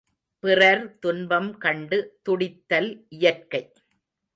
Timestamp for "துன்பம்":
0.99-1.57